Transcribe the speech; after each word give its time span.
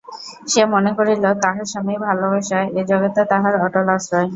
সে 0.47 0.61
মনে 0.73 0.91
করিল, 0.97 1.23
তাহার 1.43 1.65
স্বামীর 1.71 1.99
ভালোবাসা 2.07 2.59
এ 2.71 2.91
জগতে 2.91 3.21
তাহার 3.31 3.53
অটল 3.65 3.87
আশ্রয়। 3.95 4.27